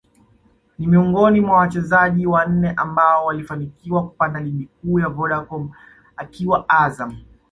ni 0.79 0.87
miongoni 0.87 1.41
mwa 1.41 1.57
wachezaji 1.57 2.27
wanne 2.27 2.69
ambao 2.77 3.25
walifanikiwa 3.25 4.07
kupanda 4.09 4.39
Ligi 4.39 4.65
Kuu 4.65 4.99
ya 4.99 5.09
Vodacom 5.09 5.71
akiwa 6.17 6.69
Azam 6.69 7.17